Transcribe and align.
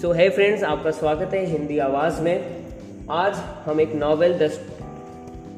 सो 0.00 0.12
है 0.12 0.28
फ्रेंड्स 0.30 0.62
आपका 0.64 0.90
स्वागत 0.90 1.34
है 1.34 1.44
हिंदी 1.46 1.78
आवाज़ 1.78 2.20
में। 2.20 3.06
आज 3.10 3.34
हम 3.64 3.80
एक 3.80 3.92
नॉवेल 3.94 4.32
द 4.32 4.50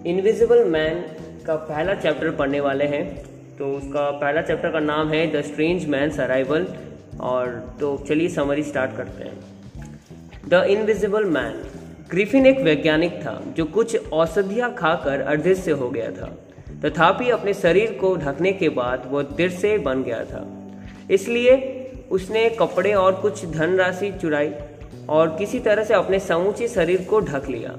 इनविजिबल 0.06 0.64
मैन 0.64 0.98
का 1.46 1.54
पहला 1.56 1.94
चैप्टर 1.94 2.30
पढ़ने 2.30 2.60
वाले 2.60 2.84
हैं। 2.84 3.04
तो 3.58 3.66
उसका 3.66 4.10
पहला 4.10 4.42
चैप्टर 4.42 4.70
का 4.70 4.80
नाम 4.80 5.08
है 5.08 5.20
द 5.32 5.42
स्ट्रेंज 5.42 5.86
मैन 5.86 6.10
अराइवल 6.10 6.66
और 7.20 7.76
तो 7.80 7.96
चलिए 8.08 8.28
समरी 8.28 8.62
स्टार्ट 8.62 8.96
करते 8.96 9.24
हैं। 9.24 9.38
द 10.48 10.64
इनविजिबल 10.70 11.24
मैन 11.24 11.62
ग्रिफिन 12.10 12.46
एक 12.46 12.60
वैज्ञानिक 12.60 13.12
था, 13.12 13.40
जो 13.56 13.64
कुछ 13.64 14.10
औषधियाँ 14.12 14.74
खाकर 14.74 15.20
अदृश्य 15.20 15.70
हो 15.70 15.90
गया 15.90 16.10
था। 16.10 16.36
तथापि 16.84 17.30
अपने 17.30 17.54
शरीर 17.54 17.92
को 18.00 18.14
ढकने 18.16 18.52
के 18.52 18.68
बाद 18.68 19.08
वह 19.10 19.22
दृश्य 19.22 19.78
बन 19.78 20.02
गया 20.02 20.24
था। 20.24 20.46
इसलिए 21.10 21.71
उसने 22.12 22.48
कपड़े 22.50 22.92
और 22.92 23.14
कुछ 23.14 23.44
धनराशि 23.44 24.12
चुराई 24.12 24.50
और 25.08 25.28
किसी 25.28 25.58
तरह 25.58 25.84
से 25.84 25.94
अपने 25.94 26.18
समूचे 26.18 26.68
शरीर 26.68 27.02
को 27.02 27.20
ढक 27.20 27.48
लिया। 27.48 27.76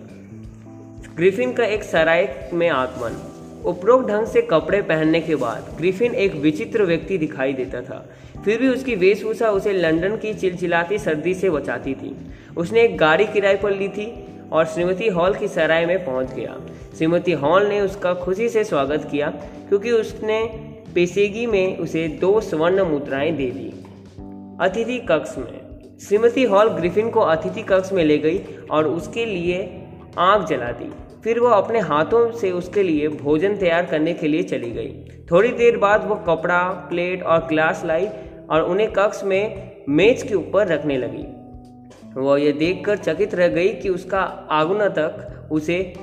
ग्रिफिन 1.15 1.53
का 1.53 1.65
एक 1.65 1.83
सराय 1.83 2.49
में 2.53 2.69
आगमन। 2.69 3.29
उपरोक्त 3.65 4.07
ढंग 4.07 4.27
से 4.27 4.41
कपड़े 4.41 4.81
पहनने 4.81 5.21
के 5.21 5.35
बाद 5.35 5.75
ग्रिफिन 5.77 6.15
एक 6.15 6.35
विचित्र 6.35 6.83
व्यक्ति 6.83 7.17
दिखाई 7.17 7.53
देता 7.53 7.81
था। 7.81 8.09
फिर 8.45 8.59
भी 8.59 8.67
उसकी 8.67 8.95
वेशभूषा 8.95 9.49
उसे 9.49 9.73
लंदन 9.73 10.15
की 10.17 10.33
चिलचिलाती 10.33 10.97
सर्दी 10.97 11.33
से 11.33 11.49
बचाती 11.49 11.93
थी। 11.93 12.15
उसने 12.57 12.81
एक 12.81 12.97
गाड़ी 12.97 13.25
किराए 13.25 13.55
पर 13.55 13.71
ली 13.71 13.87
थी 13.87 14.25
और 14.51 14.65
श्रीमती 14.65 15.07
हॉल 15.07 15.33
की 15.33 15.47
सराय 15.47 15.85
में 15.85 16.05
पहुँच 16.05 16.33
गया। 16.33 16.59
श्रीमती 16.97 17.31
हॉल 17.31 17.67
ने 17.67 17.81
उसका 17.81 18.13
खुशी 18.13 18.49
से 18.49 18.63
स्वागत 18.63 19.07
किया 19.11 19.29
क्योंकि 19.69 19.91
उसने 19.91 20.43
पेशेगी 20.95 21.45
में 21.45 21.77
उसे 21.77 22.07
दो 22.07 22.41
स्वर्ण 22.41 22.83
मुद्राएँ 22.83 23.31
दे 23.31 23.49
दी। 23.51 23.82
अतिथि 24.61 24.97
कक्ष 24.99 25.37
में। 25.37 25.97
श्रीमती 26.01 26.43
हॉल 26.43 26.69
ग्रिफिन 26.69 27.09
को 27.09 27.19
अतिथि 27.19 27.61
कक्ष 27.61 27.91
में 27.93 28.03
ले 28.03 28.17
गई 28.17 28.39
और 28.71 28.87
उसके 28.87 29.25
लिए 29.25 29.87
आग 30.17 30.45
जला 30.45 30.71
दी। 30.71 30.91
फिर 31.23 31.39
वह 31.39 31.53
अपने 31.53 31.79
हाथों 31.79 32.31
से 32.31 32.51
उसके 32.51 32.83
लिए 32.83 33.07
भोजन 33.07 33.55
तैयार 33.57 33.85
करने 33.85 34.13
के 34.13 34.27
लिए 34.27 34.43
चली 34.43 34.71
गई। 34.71 35.05
थोड़ी 35.31 35.51
देर 35.51 35.77
बाद 35.77 36.07
वह 36.07 36.15
कपड़ा, 36.15 36.63
प्लेट 36.63 37.23
और 37.23 37.47
ग्लास 37.47 37.85
लाई 37.85 38.07
और 38.49 38.61
उन्हें 38.61 38.91
कक्ष 38.93 39.23
में 39.23 39.71
मेज 39.89 40.23
के 40.23 40.35
ऊपर 40.35 40.67
रखने 40.67 40.97
लगी। 40.97 41.25
वह 42.19 42.41
यह 42.41 42.51
देखकर 42.51 42.97
चकित 42.97 43.35
रह 43.35 43.47
गई 43.47 43.69
कि 43.69 43.89
उसका 43.89 44.19
आगुना 44.51 44.87
तक 44.89 45.49
उसे 45.51 45.93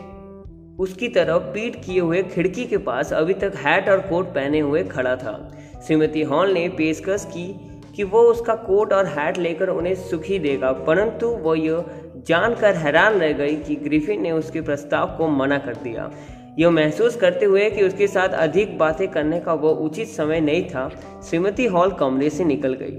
उसकी 0.78 1.08
तरफ़ 1.08 1.42
पीठ 1.42 1.76
किए 1.76 2.00
हुए 2.00 2.22
खिड़की 2.22 2.64
के 2.64 2.76
पास 2.76 3.12
अभी 3.12 3.34
तक 3.34 3.52
हैट 3.56 3.88
और 3.88 3.98
कोट 4.00 4.26
पहने 4.26 4.60
हुए 4.60 4.82
खड़ा 4.82 5.16
था। 5.16 5.52
श्रीमती 5.86 6.22
हॉल 6.22 6.50
ने 6.50 6.68
पेशकश 6.68 7.24
की 7.24 7.69
कि 8.00 8.04
वो 8.04 8.20
उसका 8.20 8.54
कोट 8.54 8.92
और 8.92 9.06
हैट 9.06 9.38
लेकर 9.38 9.68
उन्हें 9.68 9.94
सुखी 9.94 10.38
देगा। 10.38 10.72
परंतु 10.72 11.28
वो 11.28 11.54
यह 11.54 11.84
जानकर 12.26 12.74
हैरान 12.74 13.14
रह 13.14 13.32
गई 13.32 13.56
कि 13.56 13.74
ग्रिफिन 13.74 14.22
ने 14.22 14.32
उसके 14.32 14.60
प्रस्ताव 14.60 15.06
को 15.18 15.28
मना 15.28 15.58
कर 15.58 15.74
दिया। 15.74 16.10
यह 16.58 16.70
महसूस 16.70 17.16
करते 17.16 17.44
हुए 17.44 17.70
कि 17.70 17.82
उसके 17.82 18.06
साथ 18.06 18.28
अधिक 18.28 18.78
बातें 18.78 19.08
करने 19.08 19.40
का 19.40 19.54
वो 19.54 19.70
उचित 19.70 20.08
समय 20.08 20.40
नहीं 20.40 20.68
था, 20.68 20.88
श्रीमती 21.28 21.66
हॉल 21.66 21.90
कमरे 21.90 22.30
से 22.30 22.44
निकल 22.44 22.74
गई। 22.74 22.96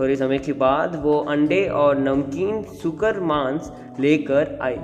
थोड़े 0.00 0.16
समय 0.16 0.38
के 0.38 0.52
बाद 0.52 1.00
वो 1.02 1.18
अंडे 1.18 1.66
और 1.66 1.98
नमकीन 1.98 2.62
सुकर 2.62 3.20
मांस 3.20 3.72
लेकर 4.00 4.58
आई। 4.62 4.76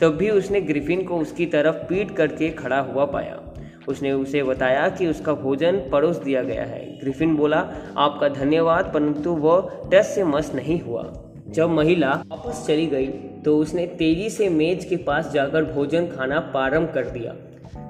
तब 0.00 0.08
भी 0.08 0.30
उसने 0.30 0.60
ग्रिफिन 0.60 1.04
को 1.04 1.16
उसकी 1.16 1.46
तरफ़ 1.46 1.76
पीट 1.76 2.16
करके 2.16 2.50
खड़ा 2.50 2.80
हुआ 2.80 3.04
पाया। 3.04 3.53
उसने 3.88 4.12
उसे 4.12 4.42
बताया 4.42 4.88
कि 4.88 5.06
उसका 5.06 5.32
भोजन 5.34 5.80
परोस 5.92 6.16
दिया 6.16 6.42
गया 6.42 6.64
है। 6.64 6.80
ग्रिफिन 7.00 7.34
बोला, 7.36 7.58
आपका 7.96 8.28
धन्यवाद, 8.30 8.90
परंतु 8.94 9.30
वह 9.30 9.70
टस 9.92 10.14
से 10.14 10.24
मस 10.24 10.52
नहीं 10.54 10.80
हुआ। 10.80 11.12
जब 11.48 11.70
महिला 11.70 12.10
वापस 12.26 12.64
चली 12.66 12.86
गई 12.86 13.06
तो 13.44 13.56
उसने 13.58 13.86
तेज़ी 13.86 14.28
से 14.30 14.48
मेज 14.48 14.84
के 14.84 14.96
पास 14.96 15.30
जाकर 15.32 15.64
भोजन 15.64 16.06
खाना 16.06 16.38
प्रारंभ 16.40 16.92
कर 16.94 17.04
दिया। 17.04 17.34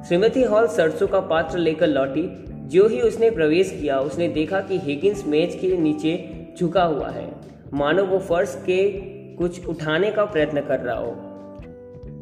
श्रीमती 0.04 0.42
हॉल 0.42 0.66
सरसों 0.66 1.06
का 1.06 1.20
पात्र 1.20 1.58
लेकर 1.58 1.86
लौटी। 1.86 2.28
जो 2.68 2.86
ही 2.88 3.00
उसने 3.00 3.30
प्रवेश 3.30 3.70
किया, 3.70 3.98
उसने 3.98 4.28
देखा 4.28 4.60
कि 4.60 4.78
हिगिंस 4.78 5.24
मेज 5.26 5.54
के 5.54 5.76
नीचे 5.76 6.14
झुका 6.58 6.82
हुआ 6.82 7.08
है। 7.08 7.28
मानो 7.74 8.04
वो 8.04 8.18
फर्श 8.18 8.54
के 8.66 8.88
कुछ 9.36 9.66
उठाने 9.66 10.10
का 10.10 10.24
प्रयत्न 10.24 10.60
कर 10.60 10.80
रहा 10.80 10.96
हो। 10.96 11.33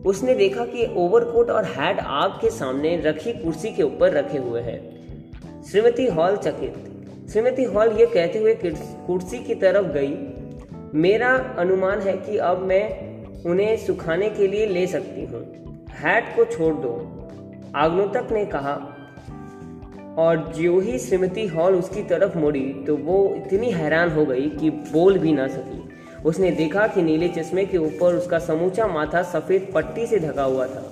उसने 0.06 0.34
देखा 0.34 0.64
कि 0.64 0.86
ओवरकोट 0.96 1.50
और 1.50 1.64
हैट 1.64 1.98
आग 2.00 2.30
के 2.30 2.50
सामने 2.50 2.96
रखी 2.96 3.32
कुर्सी 3.32 3.70
के 3.70 3.82
ऊपर 3.82 4.12
रखे 4.12 4.38
हुए 4.38 4.60
हैं। 4.60 5.62
श्रीमती 5.62 6.06
हॉल 6.06 6.36
चकित। 6.36 6.74
श्रीमती 7.32 7.64
हॉल 7.64 7.90
ये 7.90 8.06
कहते 8.06 8.38
हुए 8.38 8.54
कुर्सी 8.64 9.38
की 9.38 9.54
तरफ़ 9.54 9.86
गई। 9.86 10.16
मेरा 10.94 11.28
अनुमान 11.58 12.00
है 12.00 12.16
कि 12.16 12.36
अब 12.36 12.58
मैं 12.58 12.84
उन्हें 13.44 13.76
सुखाने 13.76 14.30
के 14.30 14.46
लिए 14.46 14.66
ले 14.66 14.86
सकती 14.86 15.24
हूँ। 15.24 15.86
हैट 15.90 16.36
को 16.36 16.44
छोड़ 16.44 16.74
दो, 16.74 16.92
आग्नोतक 17.76 18.28
ने 18.32 18.44
कहा। 18.44 18.74
और 20.18 20.52
जो 20.56 20.78
ही 20.80 20.98
श्रीमती 20.98 21.46
हॉल 21.46 21.74
उसकी 21.74 22.02
तरफ़ 22.02 22.38
मुड़ी 22.38 22.72
तो 22.86 22.96
वो 22.96 23.34
इतनी 23.36 23.70
हैरान 23.70 24.10
हो 24.10 24.24
गई 24.26 24.48
कि 24.50 24.70
बोल 24.70 25.18
भी 25.18 25.32
ना 25.32 25.46
सकी। 25.48 25.78
उसने 26.24 26.50
देखा 26.50 26.86
कि 26.86 27.02
नीले 27.02 27.28
चश्मे 27.28 27.64
के 27.64 27.78
ऊपर 27.78 28.14
उसका 28.14 28.38
समूचा 28.38 28.86
माथा 28.86 29.22
सफ़ेद 29.22 29.70
पट्टी 29.74 30.06
से 30.06 30.18
ढका 30.18 30.42
हुआ 30.44 30.66
था। 30.66 30.82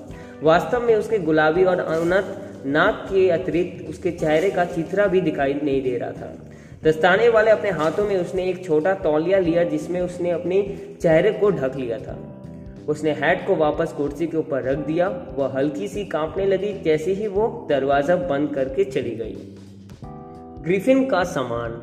वास्तव 0.43 0.83
में 0.83 0.95
उसके 0.95 1.19
गुलाबी 1.19 1.65
और 1.65 1.81
उन्नत 1.93 2.63
नाक 2.67 3.07
के 3.11 3.29
अतिरिक्त 3.31 3.89
उसके 3.91 4.11
चेहरे 4.13 4.51
का 4.51 4.65
चित्रा 4.65 5.07
भी 5.07 5.21
दिखाई 5.21 5.55
नहीं 5.55 5.83
दे 5.83 5.97
रहा 5.99 6.11
था। 6.13 6.33
दस्ताने 6.85 7.29
वाले 7.29 7.51
अपने 7.51 7.71
हाथों 7.71 8.05
में 8.05 8.17
उसने 8.17 8.49
एक 8.49 8.65
छोटा 8.65 8.95
तौलिया 8.97 9.39
लिया, 9.39 9.65
जिसमें 9.65 10.01
उसने 10.01 10.31
अपने 10.31 10.63
चेहरे 11.03 11.33
को 11.33 11.51
ढक 11.51 11.77
लिया 11.77 11.99
था। 11.99 12.19
उसने 12.89 13.11
हैट 13.13 13.47
को 13.47 13.57
वापस 13.57 13.93
कुर्सी 13.93 14.27
के 14.27 14.37
ऊपर 14.37 14.63
रख 14.63 14.79
दिया। 14.87 15.09
वह 15.37 15.53
हल्की 15.57 15.89
सी 15.89 16.05
कांपने 16.07 16.47
लगी, 16.47 16.73
जैसे 16.83 17.13
ही 17.13 17.27
वो 17.29 17.67
दरवाज़ा 17.69 18.17
बंद 18.17 18.55
करके 18.55 18.85
चली 18.85 19.15
गई। 19.17 19.37
ग्रिफिन 20.63 21.05
का 21.07 21.23
सामान 21.27 21.83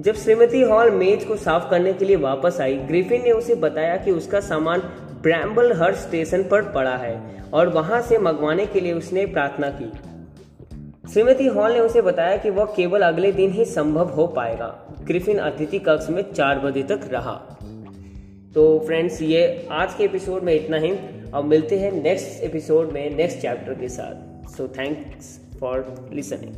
जब 0.00 0.14
श्रीमती 0.14 0.62
हॉल 0.62 0.90
मेज 0.90 1.24
को 1.24 1.36
साफ़ 1.36 1.70
करने 1.70 1.92
के 1.92 2.04
लिए 2.04 2.16
वापस 2.16 2.58
आई, 2.60 2.74
ग्रिफिन 2.74 3.22
ने 3.22 3.32
उसे 3.32 3.54
बताया 3.54 3.96
कि 3.96 4.10
उसका 4.10 4.40
सामान 4.40 4.80
ब्रैम्बल 5.22 5.72
हर 5.72 5.94
स्टेशन 5.94 6.42
पर 6.42 6.62
पड़ा 6.62 6.96
है 6.96 7.44
और 7.52 7.68
वहाँ 7.68 8.00
से 8.02 8.18
मंगवाने 8.18 8.66
के 8.66 8.80
लिए 8.80 8.92
उसने 8.92 9.26
प्रार्थना 9.26 9.70
की। 9.70 9.92
श्रीमती 11.12 11.46
हॉल 11.46 11.72
ने 11.72 11.80
उसे 11.80 12.02
बताया 12.02 12.36
कि 12.36 12.50
वह 12.50 12.64
केवल 12.64 13.02
अगले 13.02 13.32
दिन 13.32 13.52
ही 13.52 13.64
संभव 13.64 14.08
हो 14.08 14.26
पाएगा। 14.26 14.94
ग्रिफिन 15.04 15.38
अतिथि 15.38 15.78
कक्ष 15.78 16.10
में 16.10 16.32
चार 16.32 16.58
बजे 16.58 16.82
तक 16.82 17.00
रहा। 17.04 17.58
तो 18.54 18.78
फ्रेंड्स, 18.86 19.22
ये 19.22 19.68
आज 19.70 19.94
के 19.94 20.04
एपिसोड 20.04 20.42
में 20.42 20.54
इतना 20.54 20.76
ही। 20.76 20.90
अब 21.34 21.44
मिलते 21.44 21.78
हैं 21.78 21.92
नेक्स्ट 22.02 22.42
एपिसोड 22.42 22.90
में, 22.90 23.16
नेक्स्ट 23.16 23.38
चैप्टर 23.38 23.74
के 23.74 23.88
साथ। 23.88 24.48
So 24.50 24.68
thanks 24.68 25.40
for 25.60 26.10
listening 26.12 26.54